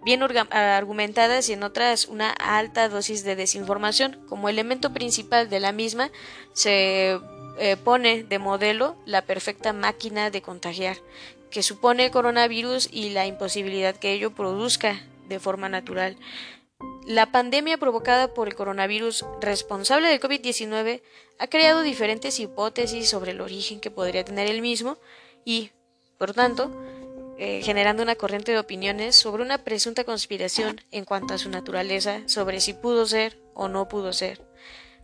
bien 0.04 0.22
argumentadas 0.50 1.48
y 1.48 1.52
en 1.52 1.62
otras 1.62 2.06
una 2.06 2.30
alta 2.30 2.88
dosis 2.88 3.24
de 3.24 3.36
desinformación. 3.36 4.24
Como 4.28 4.48
elemento 4.48 4.92
principal 4.92 5.48
de 5.48 5.60
la 5.60 5.72
misma 5.72 6.10
se 6.52 7.18
eh, 7.58 7.76
pone 7.82 8.24
de 8.24 8.38
modelo 8.38 8.96
la 9.04 9.22
perfecta 9.22 9.72
máquina 9.72 10.30
de 10.30 10.42
contagiar, 10.42 10.96
que 11.50 11.62
supone 11.62 12.06
el 12.06 12.10
coronavirus 12.10 12.88
y 12.90 13.10
la 13.10 13.26
imposibilidad 13.26 13.94
que 13.94 14.12
ello 14.12 14.34
produzca 14.34 15.00
de 15.28 15.38
forma 15.38 15.68
natural. 15.68 16.16
La 17.06 17.30
pandemia 17.30 17.78
provocada 17.78 18.34
por 18.34 18.48
el 18.48 18.54
coronavirus 18.54 19.24
responsable 19.40 20.08
del 20.08 20.20
COVID-19 20.20 21.02
ha 21.38 21.46
creado 21.46 21.82
diferentes 21.82 22.40
hipótesis 22.40 23.08
sobre 23.08 23.32
el 23.32 23.40
origen 23.40 23.80
que 23.80 23.90
podría 23.90 24.24
tener 24.24 24.48
el 24.48 24.62
mismo 24.62 24.98
y, 25.44 25.70
por 26.18 26.32
tanto, 26.32 26.70
eh, 27.44 27.60
generando 27.60 28.04
una 28.04 28.14
corriente 28.14 28.52
de 28.52 28.60
opiniones 28.60 29.16
sobre 29.16 29.42
una 29.42 29.58
presunta 29.58 30.04
conspiración 30.04 30.80
en 30.92 31.04
cuanto 31.04 31.34
a 31.34 31.38
su 31.38 31.50
naturaleza, 31.50 32.20
sobre 32.26 32.60
si 32.60 32.72
pudo 32.72 33.04
ser 33.04 33.36
o 33.52 33.66
no 33.66 33.88
pudo 33.88 34.12
ser 34.12 34.46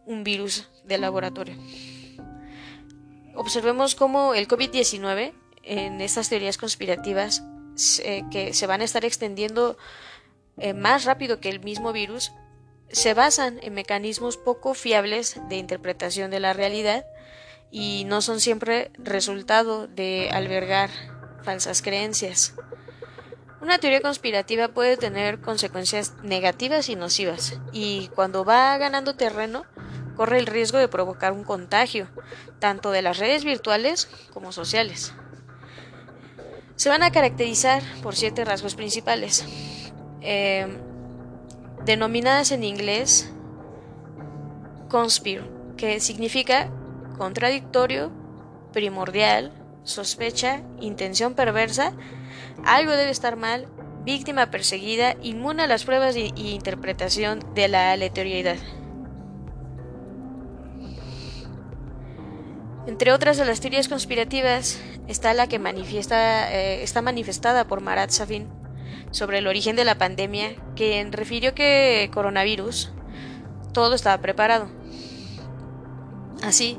un 0.07 0.23
virus 0.23 0.69
de 0.85 0.99
laboratorio. 0.99 1.57
Observemos 3.35 3.97
cómo 3.97 4.35
el 4.35 4.47
COVID-19 4.47 5.33
en 5.65 6.01
estas 6.01 6.29
teorías 6.29 6.59
conspirativas 6.59 7.43
que 8.31 8.55
se 8.55 8.67
van 8.69 8.83
a 8.83 8.85
estar 8.85 9.05
extendiendo 9.05 9.77
eh, 10.59 10.75
más 10.75 11.07
rápido 11.07 11.41
que 11.41 11.49
el 11.49 11.59
mismo 11.59 11.93
virus, 11.93 12.31
se 12.89 13.15
basan 13.15 13.59
en 13.65 13.75
mecanismos 13.75 14.37
poco 14.37 14.75
fiables 14.75 15.41
de 15.49 15.57
interpretación 15.57 16.31
de 16.31 16.39
la 16.39 16.53
realidad 16.53 17.05
y 17.73 18.05
no 18.07 18.23
son 18.23 18.39
siempre 18.39 18.93
resultado 18.97 19.89
de 19.89 20.31
albergar 20.31 21.18
falsas 21.43 21.83
creencias. 21.83 22.55
Una 23.61 23.79
teoría 23.79 24.01
conspirativa 24.01 24.69
puede 24.69 24.97
tener 24.97 25.41
consecuencias 25.41 26.15
negativas 26.23 26.89
y 26.89 26.97
nocivas, 26.97 27.59
y 27.73 28.09
cuando 28.15 28.45
va 28.45 28.79
ganando 28.79 29.17
terreno, 29.17 29.65
corre 30.17 30.39
el 30.39 30.47
riesgo 30.47 30.79
de 30.79 30.89
provocar 30.89 31.33
un 31.33 31.45
contagio, 31.45 32.09
tanto 32.61 32.91
de 32.91 33.03
las 33.03 33.19
redes 33.19 33.45
virtuales 33.45 34.09
como 34.33 34.53
sociales. 34.53 35.13
Se 36.77 36.89
van 36.89 37.03
a 37.03 37.11
caracterizar 37.11 37.83
por 38.03 38.15
siete 38.15 38.45
rasgos 38.45 38.77
principales, 38.77 39.45
eh, 40.21 40.67
denominadas 41.85 42.53
en 42.53 42.63
inglés 42.63 43.33
conspiro, 44.89 45.45
que 45.77 45.99
significa 46.01 46.71
contradictorio, 47.17 48.13
primordial, 48.73 49.53
sospecha, 49.89 50.63
intención 50.81 51.35
perversa, 51.35 51.93
algo 52.65 52.93
debe 52.93 53.11
estar 53.11 53.37
mal, 53.37 53.67
víctima 54.05 54.51
perseguida, 54.51 55.17
inmune 55.23 55.63
a 55.63 55.67
las 55.67 55.85
pruebas 55.85 56.17
y, 56.17 56.33
interpretación 56.37 57.41
de 57.55 57.69
la 57.69 57.93
aleatoriedad. 57.93 58.57
Entre 62.87 63.13
otras 63.13 63.37
de 63.37 63.45
las 63.45 63.61
teorías 63.61 63.89
conspirativas 63.89 64.81
está 65.09 65.35
la 65.35 65.47
que 65.47 65.59
manifiesta, 65.59 66.53
eh, 66.53 66.83
está 66.83 67.03
manifestada 67.03 67.67
por 67.67 67.81
Marat 67.81 68.11
Safin 68.11 68.49
sobre 69.11 69.39
el 69.39 69.47
origen 69.47 69.77
de 69.77 69.85
la 69.85 69.99
pandemia, 69.99 70.55
quien 70.75 71.13
refirió 71.13 71.55
que 71.55 72.11
coronavirus 72.13 72.93
todo 73.73 73.95
estaba 73.95 74.21
preparado. 74.23 74.71
Así, 76.43 76.79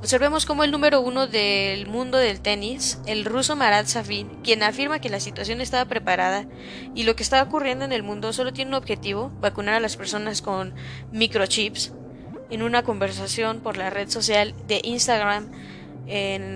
Observemos 0.00 0.46
cómo 0.46 0.64
el 0.64 0.70
número 0.70 1.02
uno 1.02 1.26
del 1.26 1.86
mundo 1.86 2.16
del 2.16 2.40
tenis, 2.40 2.98
el 3.04 3.26
ruso 3.26 3.54
Marat 3.54 3.86
Safin, 3.86 4.28
quien 4.42 4.62
afirma 4.62 4.98
que 4.98 5.10
la 5.10 5.20
situación 5.20 5.60
estaba 5.60 5.84
preparada 5.84 6.46
y 6.94 7.02
lo 7.02 7.14
que 7.16 7.22
está 7.22 7.42
ocurriendo 7.42 7.84
en 7.84 7.92
el 7.92 8.02
mundo 8.02 8.32
solo 8.32 8.54
tiene 8.54 8.70
un 8.70 8.76
objetivo, 8.76 9.30
vacunar 9.40 9.74
a 9.74 9.80
las 9.80 9.98
personas 9.98 10.40
con 10.40 10.74
microchips, 11.12 11.92
en 12.48 12.62
una 12.62 12.82
conversación 12.82 13.60
por 13.60 13.76
la 13.76 13.90
red 13.90 14.08
social 14.08 14.54
de 14.66 14.80
Instagram 14.82 15.52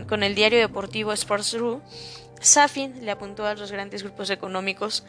con 0.08 0.22
el 0.22 0.34
diario 0.34 0.58
deportivo 0.58 1.12
Sports.ru, 1.12 1.82
Safin 2.40 3.04
le 3.04 3.10
apuntó 3.10 3.46
a 3.46 3.54
los 3.54 3.70
grandes 3.70 4.02
grupos 4.02 4.30
económicos 4.30 5.04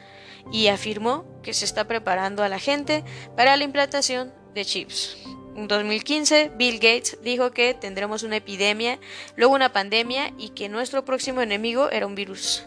y 0.51 0.67
afirmó 0.67 1.25
que 1.41 1.53
se 1.53 1.65
está 1.65 1.85
preparando 1.85 2.43
a 2.43 2.49
la 2.49 2.59
gente 2.59 3.03
para 3.35 3.57
la 3.57 3.63
implantación 3.63 4.33
de 4.53 4.65
chips. 4.65 5.17
En 5.55 5.69
2015, 5.69 6.51
Bill 6.57 6.75
Gates 6.75 7.17
dijo 7.23 7.51
que 7.51 7.73
tendremos 7.73 8.23
una 8.23 8.35
epidemia, 8.35 8.99
luego 9.37 9.53
una 9.53 9.71
pandemia 9.71 10.33
y 10.37 10.49
que 10.49 10.67
nuestro 10.67 11.05
próximo 11.05 11.41
enemigo 11.41 11.89
era 11.89 12.05
un 12.05 12.15
virus, 12.15 12.65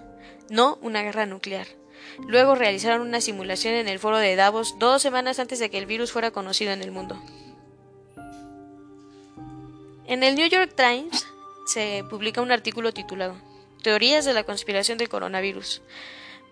no 0.49 0.78
una 0.80 1.02
guerra 1.02 1.26
nuclear. 1.26 1.66
Luego 2.26 2.54
realizaron 2.54 3.07
una 3.07 3.21
simulación 3.21 3.75
en 3.75 3.88
el 3.88 3.99
foro 3.99 4.16
de 4.16 4.37
Davos 4.37 4.76
dos 4.78 5.02
semanas 5.02 5.38
antes 5.38 5.59
de 5.59 5.68
que 5.68 5.76
el 5.76 5.85
virus 5.85 6.12
fuera 6.12 6.30
conocido 6.30 6.73
en 6.73 6.83
el 6.83 6.90
mundo. 6.90 7.23
En 10.07 10.23
el 10.23 10.35
New 10.35 10.49
York 10.49 10.73
Times 10.75 11.26
se 11.66 12.02
publica 12.09 12.40
un 12.40 12.50
artículo 12.50 12.92
titulado 12.92 13.37
Teorías 13.83 14.25
de 14.25 14.33
la 14.33 14.45
conspiración 14.45 14.97
del 14.97 15.11
coronavirus. 15.11 15.83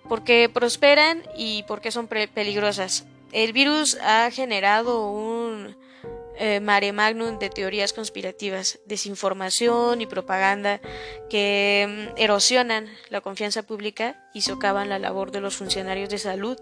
Porque 0.08 0.50
prosperan 0.52 1.22
y 1.36 1.64
porque 1.66 1.90
son 1.90 2.06
peligrosas. 2.06 3.06
El 3.32 3.52
virus 3.52 3.96
ha 4.02 4.30
generado 4.30 5.10
un 5.10 5.74
eh, 6.38 6.60
mare 6.60 6.92
magnum 6.92 7.38
de 7.38 7.50
teorías 7.50 7.92
conspirativas, 7.92 8.78
desinformación 8.86 10.00
y 10.00 10.06
propaganda 10.06 10.80
que 11.30 12.12
mm, 12.14 12.18
erosionan 12.18 12.88
la 13.08 13.20
confianza 13.20 13.62
pública 13.62 14.22
y 14.34 14.42
socavan 14.42 14.88
la 14.88 14.98
labor 14.98 15.30
de 15.30 15.40
los 15.40 15.56
funcionarios 15.56 16.08
de 16.08 16.18
salud 16.18 16.58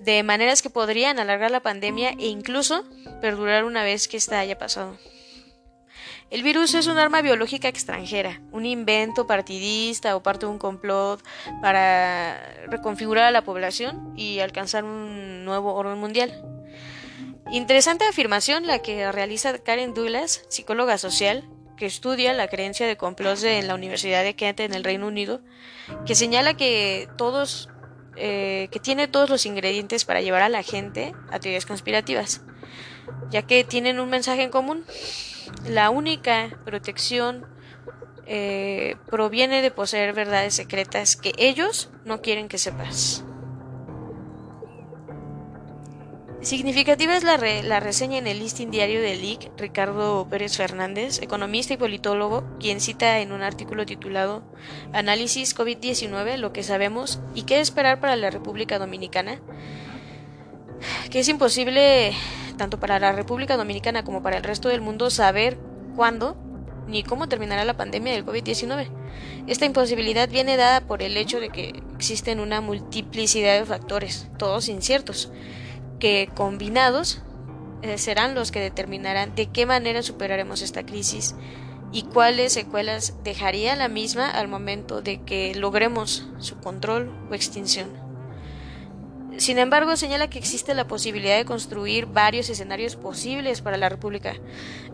de 0.00 0.22
maneras 0.22 0.62
que 0.62 0.70
podrían 0.70 1.18
alargar 1.18 1.50
la 1.50 1.60
pandemia 1.60 2.10
e 2.10 2.26
incluso 2.26 2.84
perdurar 3.20 3.64
una 3.64 3.82
vez 3.82 4.08
que 4.08 4.16
ésta 4.16 4.38
haya 4.38 4.58
pasado. 4.58 4.96
El 6.30 6.42
virus 6.42 6.74
es 6.74 6.86
un 6.86 6.98
arma 6.98 7.22
biológica 7.22 7.68
extranjera, 7.68 8.42
un 8.52 8.66
invento 8.66 9.26
partidista 9.26 10.14
o 10.14 10.22
parte 10.22 10.44
de 10.44 10.52
un 10.52 10.58
complot 10.58 11.22
para 11.62 12.38
reconfigurar 12.66 13.24
a 13.24 13.30
la 13.30 13.42
población 13.42 14.12
y 14.14 14.40
alcanzar 14.40 14.84
un 14.84 15.46
nuevo 15.46 15.74
orden 15.74 15.98
mundial. 15.98 16.57
Interesante 17.50 18.04
afirmación 18.04 18.66
la 18.66 18.80
que 18.80 19.10
realiza 19.10 19.58
Karen 19.58 19.94
Douglas, 19.94 20.44
psicóloga 20.48 20.98
social, 20.98 21.48
que 21.78 21.86
estudia 21.86 22.34
la 22.34 22.48
creencia 22.48 22.86
de 22.86 22.98
complots 22.98 23.42
en 23.44 23.66
la 23.68 23.74
Universidad 23.74 24.22
de 24.22 24.34
Kent 24.34 24.60
en 24.60 24.74
el 24.74 24.84
Reino 24.84 25.06
Unido, 25.06 25.40
que 26.04 26.14
señala 26.14 26.54
que 26.54 27.08
todos 27.16 27.70
eh, 28.16 28.68
que 28.72 28.80
tiene 28.80 29.06
todos 29.06 29.30
los 29.30 29.46
ingredientes 29.46 30.04
para 30.04 30.20
llevar 30.20 30.42
a 30.42 30.48
la 30.48 30.62
gente 30.62 31.14
a 31.30 31.38
teorías 31.38 31.66
conspirativas, 31.66 32.42
ya 33.30 33.42
que 33.42 33.64
tienen 33.64 34.00
un 34.00 34.10
mensaje 34.10 34.42
en 34.42 34.50
común. 34.50 34.84
La 35.66 35.88
única 35.88 36.58
protección 36.64 37.46
eh, 38.26 38.96
proviene 39.08 39.62
de 39.62 39.70
poseer 39.70 40.12
verdades 40.12 40.54
secretas 40.54 41.16
que 41.16 41.32
ellos 41.38 41.90
no 42.04 42.20
quieren 42.20 42.48
que 42.48 42.58
sepas. 42.58 43.24
Significativa 46.40 47.16
es 47.16 47.24
la, 47.24 47.36
la, 47.36 47.80
reseña 47.80 48.16
en 48.16 48.28
el 48.28 48.38
listing 48.38 48.70
diario 48.70 49.02
de 49.02 49.16
LIC 49.16 49.50
Ricardo 49.56 50.28
Pérez 50.30 50.56
Fernández, 50.56 51.20
economista 51.20 51.74
y 51.74 51.76
politólogo, 51.76 52.44
quien 52.60 52.80
cita 52.80 53.18
en 53.18 53.32
un 53.32 53.42
artículo 53.42 53.84
titulado 53.84 54.44
Análisis 54.92 55.56
COVID-19, 55.56 56.36
lo 56.36 56.52
que 56.52 56.62
sabemos 56.62 57.18
y 57.34 57.42
qué 57.42 57.58
esperar 57.58 57.98
para 57.98 58.14
la 58.14 58.30
República 58.30 58.78
Dominicana, 58.78 59.40
que 61.10 61.18
es 61.18 61.28
imposible 61.28 62.12
tanto 62.56 62.78
para 62.78 63.00
la 63.00 63.10
República 63.10 63.56
Dominicana 63.56 64.04
como 64.04 64.22
para 64.22 64.36
el 64.36 64.44
resto 64.44 64.68
del 64.68 64.80
mundo 64.80 65.10
saber 65.10 65.58
cuándo 65.96 66.36
ni 66.86 67.02
cómo 67.02 67.28
terminará 67.28 67.64
la 67.64 67.76
pandemia 67.76 68.12
del 68.12 68.24
COVID-19. 68.24 68.88
Esta 69.48 69.64
imposibilidad 69.64 70.28
viene 70.28 70.56
dada 70.56 70.82
por 70.82 71.02
el 71.02 71.16
hecho 71.16 71.40
de 71.40 71.48
que 71.48 71.82
existen 71.96 72.38
una 72.38 72.60
multiplicidad 72.60 73.58
de 73.58 73.66
factores, 73.66 74.28
todos 74.38 74.68
inciertos 74.68 75.32
que 75.98 76.28
combinados 76.34 77.22
eh, 77.82 77.98
serán 77.98 78.34
los 78.34 78.50
que 78.50 78.60
determinarán 78.60 79.34
de 79.34 79.46
qué 79.46 79.66
manera 79.66 80.02
superaremos 80.02 80.62
esta 80.62 80.84
crisis 80.84 81.34
y 81.92 82.02
cuáles 82.02 82.52
secuelas 82.52 83.14
dejaría 83.24 83.76
la 83.76 83.88
misma 83.88 84.30
al 84.30 84.48
momento 84.48 85.00
de 85.00 85.22
que 85.22 85.54
logremos 85.54 86.28
su 86.38 86.58
control 86.58 87.12
o 87.30 87.34
extinción. 87.34 88.08
Sin 89.38 89.58
embargo, 89.58 89.96
señala 89.96 90.28
que 90.28 90.38
existe 90.40 90.74
la 90.74 90.88
posibilidad 90.88 91.36
de 91.36 91.44
construir 91.44 92.06
varios 92.06 92.50
escenarios 92.50 92.96
posibles 92.96 93.60
para 93.60 93.76
la 93.76 93.88
República, 93.88 94.34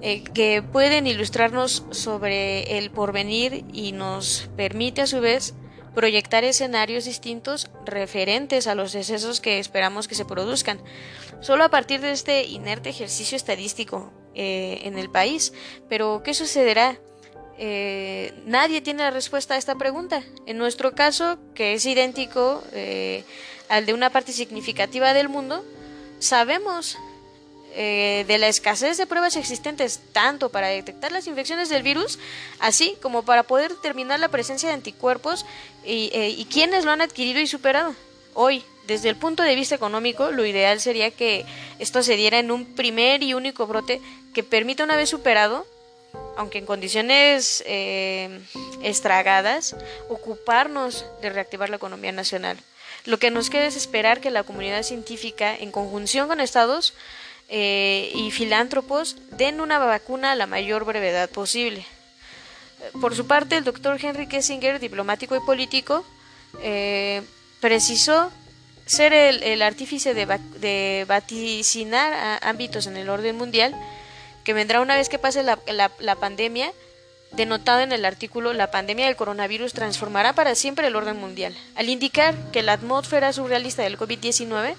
eh, 0.02 0.22
que 0.22 0.62
pueden 0.62 1.06
ilustrarnos 1.06 1.86
sobre 1.90 2.76
el 2.76 2.90
porvenir 2.90 3.64
y 3.72 3.92
nos 3.92 4.50
permite 4.54 5.00
a 5.00 5.06
su 5.06 5.22
vez 5.22 5.54
proyectar 5.94 6.44
escenarios 6.44 7.04
distintos 7.04 7.70
referentes 7.84 8.66
a 8.66 8.74
los 8.74 8.94
excesos 8.94 9.40
que 9.40 9.58
esperamos 9.58 10.08
que 10.08 10.14
se 10.14 10.24
produzcan. 10.24 10.80
Solo 11.40 11.64
a 11.64 11.68
partir 11.68 12.00
de 12.00 12.12
este 12.12 12.44
inerte 12.44 12.90
ejercicio 12.90 13.36
estadístico 13.36 14.12
eh, 14.34 14.80
en 14.82 14.98
el 14.98 15.10
país. 15.10 15.52
Pero, 15.88 16.22
¿qué 16.24 16.34
sucederá? 16.34 16.98
Eh, 17.56 18.32
nadie 18.46 18.80
tiene 18.80 19.04
la 19.04 19.10
respuesta 19.10 19.54
a 19.54 19.56
esta 19.56 19.76
pregunta. 19.76 20.22
En 20.46 20.58
nuestro 20.58 20.94
caso, 20.94 21.38
que 21.54 21.74
es 21.74 21.86
idéntico 21.86 22.64
eh, 22.72 23.24
al 23.68 23.86
de 23.86 23.94
una 23.94 24.10
parte 24.10 24.32
significativa 24.32 25.14
del 25.14 25.28
mundo, 25.28 25.64
sabemos 26.18 26.98
eh, 27.74 28.24
de 28.28 28.38
la 28.38 28.48
escasez 28.48 28.96
de 28.96 29.06
pruebas 29.06 29.36
existentes 29.36 30.00
tanto 30.12 30.48
para 30.48 30.68
detectar 30.68 31.12
las 31.12 31.26
infecciones 31.26 31.68
del 31.68 31.82
virus, 31.82 32.18
así 32.60 32.96
como 33.02 33.24
para 33.24 33.42
poder 33.42 33.72
determinar 33.72 34.20
la 34.20 34.28
presencia 34.28 34.68
de 34.68 34.76
anticuerpos 34.76 35.44
y, 35.84 36.10
eh, 36.12 36.30
y 36.30 36.44
quienes 36.44 36.84
lo 36.84 36.92
han 36.92 37.00
adquirido 37.00 37.40
y 37.40 37.46
superado. 37.46 37.94
Hoy, 38.34 38.64
desde 38.86 39.08
el 39.08 39.16
punto 39.16 39.42
de 39.42 39.54
vista 39.54 39.74
económico, 39.74 40.30
lo 40.30 40.44
ideal 40.44 40.80
sería 40.80 41.10
que 41.10 41.44
esto 41.78 42.02
se 42.02 42.16
diera 42.16 42.38
en 42.38 42.50
un 42.50 42.74
primer 42.74 43.22
y 43.22 43.34
único 43.34 43.66
brote 43.66 44.00
que 44.32 44.42
permita 44.42 44.84
una 44.84 44.96
vez 44.96 45.08
superado, 45.08 45.66
aunque 46.36 46.58
en 46.58 46.66
condiciones 46.66 47.62
eh, 47.66 48.40
estragadas, 48.82 49.76
ocuparnos 50.08 51.06
de 51.22 51.30
reactivar 51.30 51.70
la 51.70 51.76
economía 51.76 52.12
nacional. 52.12 52.58
Lo 53.04 53.18
que 53.18 53.30
nos 53.30 53.50
queda 53.50 53.66
es 53.66 53.76
esperar 53.76 54.20
que 54.20 54.30
la 54.30 54.44
comunidad 54.44 54.82
científica, 54.82 55.54
en 55.54 55.70
conjunción 55.70 56.26
con 56.26 56.40
estados, 56.40 56.94
eh, 57.48 58.10
y 58.14 58.30
filántropos 58.30 59.16
den 59.32 59.60
una 59.60 59.78
vacuna 59.78 60.32
a 60.32 60.34
la 60.34 60.46
mayor 60.46 60.84
brevedad 60.84 61.28
posible. 61.30 61.84
Por 63.00 63.14
su 63.14 63.26
parte, 63.26 63.56
el 63.56 63.64
doctor 63.64 63.98
Henry 64.02 64.26
Kessinger, 64.26 64.78
diplomático 64.78 65.36
y 65.36 65.40
político, 65.40 66.04
eh, 66.62 67.22
precisó 67.60 68.30
ser 68.86 69.12
el, 69.12 69.62
artífice 69.62 70.12
de, 70.14 71.04
vaticinar 71.06 72.38
ámbitos 72.42 72.86
en 72.86 72.98
el 72.98 73.08
orden 73.08 73.36
mundial 73.36 73.74
que 74.44 74.52
vendrá 74.52 74.82
una 74.82 74.96
vez 74.96 75.08
que 75.08 75.18
pase 75.18 75.42
la, 75.42 75.58
la 75.66 76.16
pandemia, 76.16 76.70
denotado 77.32 77.80
en 77.80 77.92
el 77.92 78.04
artículo 78.04 78.52
La 78.52 78.70
pandemia 78.70 79.06
del 79.06 79.16
coronavirus 79.16 79.72
transformará 79.72 80.34
para 80.34 80.54
siempre 80.54 80.86
el 80.86 80.96
orden 80.96 81.16
mundial, 81.16 81.54
al 81.74 81.88
indicar 81.88 82.34
que 82.52 82.62
la 82.62 82.74
atmósfera 82.74 83.32
surrealista 83.32 83.82
del 83.82 83.98
COVID-19 83.98 84.74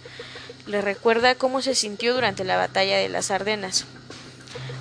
le 0.67 0.81
recuerda 0.81 1.35
cómo 1.35 1.61
se 1.61 1.75
sintió 1.75 2.13
durante 2.13 2.43
la 2.43 2.57
batalla 2.57 2.97
de 2.97 3.09
las 3.09 3.31
Ardenas. 3.31 3.85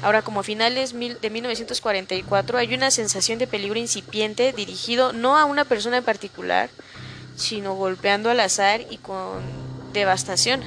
Ahora, 0.02 0.22
como 0.22 0.40
a 0.40 0.44
finales 0.44 0.92
de 0.92 1.30
1944, 1.30 2.58
hay 2.58 2.74
una 2.74 2.90
sensación 2.90 3.38
de 3.38 3.46
peligro 3.46 3.78
incipiente 3.78 4.52
dirigido 4.52 5.12
no 5.12 5.38
a 5.38 5.46
una 5.46 5.64
persona 5.64 5.98
en 5.98 6.04
particular, 6.04 6.68
sino 7.36 7.74
golpeando 7.74 8.30
al 8.30 8.40
azar 8.40 8.82
y 8.90 8.98
con 8.98 9.42
devastación. 9.92 10.62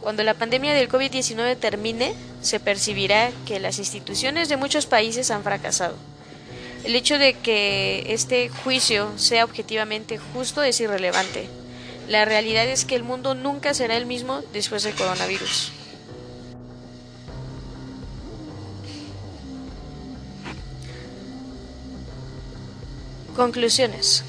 Cuando 0.00 0.22
la 0.22 0.34
pandemia 0.34 0.74
del 0.74 0.88
COVID-19 0.88 1.58
termine, 1.58 2.14
se 2.40 2.60
percibirá 2.60 3.30
que 3.46 3.58
las 3.58 3.78
instituciones 3.78 4.48
de 4.48 4.56
muchos 4.56 4.86
países 4.86 5.30
han 5.30 5.42
fracasado. 5.42 5.96
El 6.84 6.94
hecho 6.94 7.18
de 7.18 7.34
que 7.34 8.06
este 8.08 8.48
juicio 8.48 9.10
sea 9.16 9.44
objetivamente 9.44 10.18
justo 10.18 10.62
es 10.62 10.80
irrelevante. 10.80 11.48
La 12.08 12.24
realidad 12.24 12.66
es 12.66 12.84
que 12.86 12.96
el 12.96 13.02
mundo 13.02 13.34
nunca 13.34 13.74
será 13.74 13.96
el 13.96 14.06
mismo 14.06 14.40
después 14.54 14.82
del 14.82 14.94
coronavirus. 14.94 15.72
Conclusiones. 23.36 24.24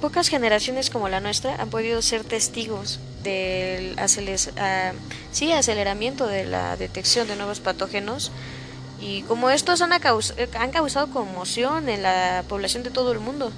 Pocas 0.00 0.28
generaciones 0.28 0.88
como 0.88 1.10
la 1.10 1.20
nuestra 1.20 1.56
han 1.56 1.68
podido 1.68 2.00
ser 2.00 2.24
testigos 2.24 3.00
del 3.22 3.98
aceleramiento 3.98 6.26
de 6.26 6.46
la 6.46 6.78
detección 6.78 7.28
de 7.28 7.36
nuevos 7.36 7.60
patógenos 7.60 8.32
y 8.98 9.20
como 9.22 9.50
estos 9.50 9.82
han, 9.82 9.92
han 9.92 10.70
causado 10.70 11.10
conmoción 11.10 11.90
en 11.90 12.02
la 12.02 12.44
población 12.48 12.82
de 12.82 12.90
todo 12.90 13.12
el 13.12 13.20
mundo. 13.20 13.52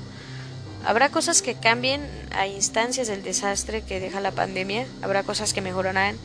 Habrá 0.86 1.08
cosas 1.08 1.42
que 1.42 1.56
cambien 1.56 2.08
a 2.30 2.46
instancias 2.46 3.08
del 3.08 3.24
desastre 3.24 3.82
que 3.82 3.98
deja 3.98 4.20
la 4.20 4.30
pandemia, 4.30 4.86
habrá 5.02 5.24
cosas 5.24 5.52
que 5.52 5.60
mejorarán 5.60 6.16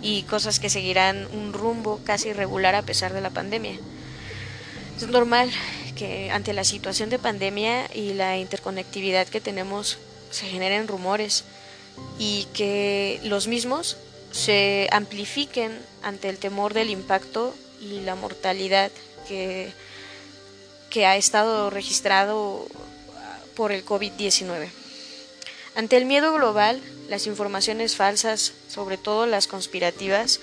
y 0.00 0.22
cosas 0.22 0.58
que 0.58 0.70
seguirán 0.70 1.28
un 1.34 1.52
rumbo 1.52 2.00
casi 2.02 2.30
irregular 2.30 2.74
a 2.74 2.80
pesar 2.80 3.12
de 3.12 3.20
la 3.20 3.28
pandemia. 3.28 3.78
Es 4.96 5.06
normal 5.08 5.50
que 5.96 6.30
ante 6.30 6.54
la 6.54 6.64
situación 6.64 7.10
de 7.10 7.18
pandemia 7.18 7.94
y 7.94 8.14
la 8.14 8.38
interconectividad 8.38 9.26
que 9.26 9.42
tenemos 9.42 9.98
se 10.30 10.46
generen 10.46 10.88
rumores 10.88 11.44
y 12.18 12.46
que 12.54 13.20
los 13.22 13.48
mismos 13.48 13.98
se 14.32 14.88
amplifiquen 14.92 15.78
ante 16.02 16.30
el 16.30 16.38
temor 16.38 16.72
del 16.72 16.88
impacto 16.88 17.54
y 17.82 18.00
la 18.00 18.14
mortalidad 18.14 18.90
que, 19.28 19.70
que 20.88 21.04
ha 21.04 21.16
estado 21.16 21.68
registrado 21.68 22.66
por 23.56 23.72
el 23.72 23.84
COVID-19. 23.84 24.68
Ante 25.74 25.96
el 25.96 26.04
miedo 26.04 26.32
global, 26.32 26.80
las 27.08 27.26
informaciones 27.26 27.96
falsas, 27.96 28.52
sobre 28.68 28.96
todo 28.96 29.26
las 29.26 29.46
conspirativas, 29.46 30.40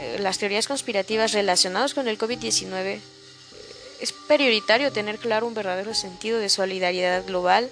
eh, 0.00 0.18
las 0.18 0.38
teorías 0.38 0.66
conspirativas 0.66 1.32
relacionadas 1.32 1.94
con 1.94 2.08
el 2.08 2.18
COVID-19, 2.18 2.98
es 4.00 4.12
prioritario 4.12 4.90
tener 4.90 5.18
claro 5.18 5.46
un 5.46 5.54
verdadero 5.54 5.94
sentido 5.94 6.40
de 6.40 6.48
solidaridad 6.48 7.24
global 7.24 7.70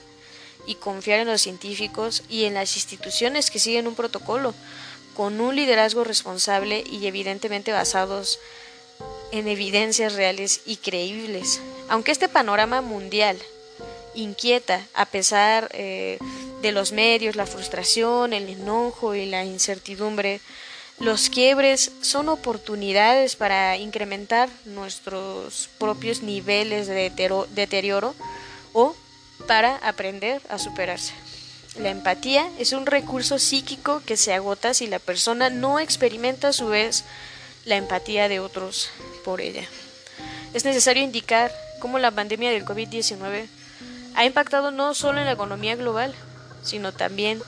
y 0.65 0.77
confiar 0.77 1.19
en 1.19 1.27
los 1.27 1.43
científicos 1.43 2.23
y 2.29 2.45
en 2.45 2.55
las 2.55 2.77
instituciones 2.77 3.51
que 3.51 3.59
siguen 3.59 3.89
un 3.89 3.97
protocolo 3.97 4.55
con 5.17 5.41
un 5.41 5.57
liderazgo 5.57 6.05
responsable 6.05 6.85
y 6.89 7.07
evidentemente 7.07 7.73
basados 7.73 8.39
en 9.33 9.49
evidencias 9.49 10.15
reales 10.15 10.61
y 10.67 10.77
creíbles. 10.77 11.61
Aunque 11.89 12.13
este 12.13 12.29
panorama 12.29 12.81
mundial 12.81 13.37
inquieta 14.15 14.87
a 14.95 15.07
pesar 15.07 15.69
eh, 15.73 16.19
de 16.63 16.73
los 16.73 16.93
medios, 16.93 17.37
la 17.37 17.47
frustración, 17.47 18.33
el 18.33 18.49
enojo 18.49 19.15
y 19.15 19.27
la 19.27 19.45
incertidumbre, 19.45 20.41
los 20.99 21.31
quiebres 21.31 21.93
son 22.03 22.29
oportunidades 22.29 23.35
para 23.35 23.79
incrementar 23.79 24.51
nuestros 24.67 25.71
propios 25.79 26.23
niveles 26.23 26.87
de 26.87 27.11
deterioro 27.55 28.15
o 28.75 28.95
para 29.47 29.77
aprender 29.77 30.43
a 30.51 30.59
superarse. 30.59 31.15
La 31.79 31.89
empatía 31.89 32.51
es 32.59 32.73
un 32.73 32.85
recurso 32.85 33.39
psíquico 33.39 34.03
que 34.05 34.19
se 34.19 34.35
agota 34.35 34.75
si 34.75 34.89
la 34.89 34.99
persona 34.99 35.49
no 35.49 35.79
experimenta 35.79 36.49
a 36.49 36.53
su 36.53 36.67
vez 36.67 37.05
la 37.65 37.77
empatía 37.77 38.29
de 38.29 38.41
otros 38.41 38.91
por 39.25 39.41
ella. 39.41 39.67
Es 40.53 40.65
necesario 40.65 41.03
indicar 41.03 41.51
cómo 41.79 41.99
la 41.99 42.11
pandemia 42.11 42.51
del 42.51 42.65
COVID-19 42.65 43.47
ha 44.15 44.25
impactado 44.25 44.71
no 44.71 44.95
solo 44.95 45.21
en 45.21 45.27
la 45.27 45.33
economía 45.33 45.77
global, 45.77 46.15
sino 46.63 46.93
también 46.93 47.43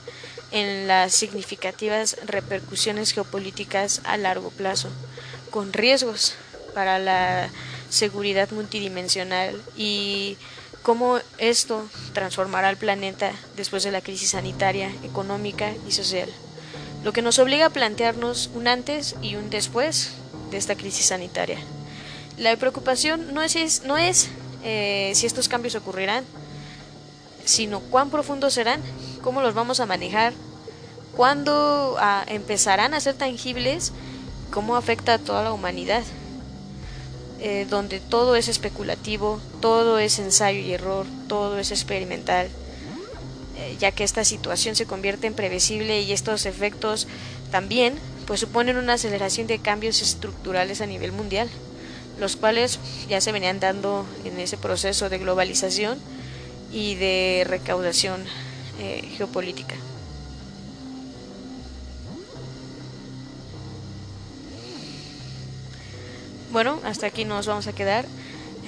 en 0.51 0.87
las 0.87 1.13
significativas 1.13 2.17
repercusiones 2.25 3.11
geopolíticas 3.11 4.01
a 4.03 4.17
largo 4.17 4.49
plazo, 4.51 4.89
con 5.51 5.73
riesgos 5.73 6.35
para 6.73 6.99
la 6.99 7.49
seguridad 7.89 8.49
multidimensional 8.51 9.61
y 9.77 10.37
cómo 10.83 11.19
esto 11.37 11.87
transformará 12.13 12.69
al 12.69 12.77
planeta 12.77 13.31
después 13.55 13.83
de 13.83 13.91
la 13.91 14.01
crisis 14.01 14.31
sanitaria, 14.31 14.91
económica 15.03 15.73
y 15.87 15.91
social. 15.91 16.29
Lo 17.03 17.13
que 17.13 17.21
nos 17.21 17.39
obliga 17.39 17.67
a 17.67 17.69
plantearnos 17.69 18.49
un 18.53 18.67
antes 18.67 19.15
y 19.21 19.35
un 19.35 19.49
después 19.49 20.11
de 20.51 20.57
esta 20.57 20.75
crisis 20.75 21.07
sanitaria. 21.07 21.57
La 22.37 22.55
preocupación 22.57 23.33
no 23.33 23.41
es, 23.41 23.55
es 23.55 24.29
eh, 24.63 25.11
si 25.15 25.25
estos 25.25 25.49
cambios 25.49 25.75
ocurrirán, 25.75 26.23
sino 27.45 27.79
cuán 27.79 28.09
profundos 28.09 28.53
serán, 28.53 28.81
cómo 29.21 29.41
los 29.41 29.53
vamos 29.53 29.79
a 29.79 29.85
manejar, 29.85 30.33
cuándo 31.15 31.95
ah, 31.99 32.23
empezarán 32.27 32.93
a 32.93 32.99
ser 32.99 33.15
tangibles, 33.15 33.91
cómo 34.51 34.75
afecta 34.75 35.15
a 35.15 35.19
toda 35.19 35.43
la 35.43 35.53
humanidad, 35.53 36.03
eh, 37.39 37.67
donde 37.69 37.99
todo 37.99 38.35
es 38.35 38.47
especulativo, 38.47 39.39
todo 39.61 39.99
es 39.99 40.19
ensayo 40.19 40.59
y 40.59 40.73
error, 40.73 41.05
todo 41.27 41.59
es 41.59 41.71
experimental, 41.71 42.47
eh, 43.57 43.75
ya 43.79 43.91
que 43.91 44.03
esta 44.03 44.23
situación 44.23 44.75
se 44.75 44.85
convierte 44.85 45.27
en 45.27 45.33
previsible 45.33 46.01
y 46.01 46.11
estos 46.11 46.45
efectos 46.45 47.07
también 47.51 47.95
pues 48.25 48.39
suponen 48.39 48.77
una 48.77 48.93
aceleración 48.93 49.47
de 49.47 49.59
cambios 49.59 50.01
estructurales 50.01 50.81
a 50.81 50.85
nivel 50.85 51.11
mundial, 51.11 51.49
los 52.19 52.35
cuales 52.35 52.79
ya 53.09 53.19
se 53.21 53.31
venían 53.31 53.59
dando 53.59 54.05
en 54.23 54.39
ese 54.39 54.57
proceso 54.57 55.09
de 55.09 55.17
globalización 55.17 55.99
y 56.73 56.95
de 56.95 57.45
recaudación 57.47 58.25
eh, 58.79 59.07
geopolítica. 59.15 59.75
Bueno, 66.51 66.79
hasta 66.83 67.07
aquí 67.07 67.25
nos 67.25 67.47
vamos 67.47 67.67
a 67.67 67.73
quedar. 67.73 68.05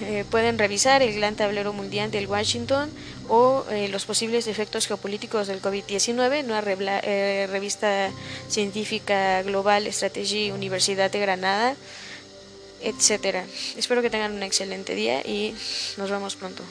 Eh, 0.02 0.26
pueden 0.30 0.60
revisar 0.60 1.02
el 1.02 1.16
gran 1.16 1.36
tablero 1.36 1.72
mundial 1.72 2.12
del 2.12 2.28
Washington 2.28 2.90
o 3.30 3.64
eh, 3.72 3.88
los 3.88 4.06
posibles 4.06 4.48
efectos 4.48 4.88
geopolíticos 4.88 5.48
del 5.48 5.62
COVID-19 5.62 6.40
en 6.40 6.46
una 6.48 6.62
revista 6.62 8.12
científica 8.50 9.42
global, 9.44 9.88
Estrategia 9.88 10.54
Universidad 10.54 11.10
de 11.10 11.20
Granada, 11.20 11.76
etcétera. 12.82 13.46
Espero 13.78 14.02
que 14.02 14.10
tengan 14.10 14.34
un 14.34 14.44
excelente 14.44 14.96
día 14.96 15.22
y 15.22 15.56
nos 15.98 16.12
vemos 16.12 16.36
pronto. 16.36 16.64